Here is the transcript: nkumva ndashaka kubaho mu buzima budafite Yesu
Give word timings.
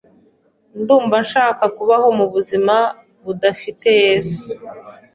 nkumva 0.83 1.15
ndashaka 1.21 1.63
kubaho 1.77 2.07
mu 2.17 2.25
buzima 2.33 2.75
budafite 3.25 3.87
Yesu 4.03 4.45